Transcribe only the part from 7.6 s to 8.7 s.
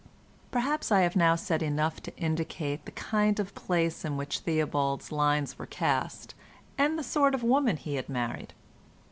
he had married.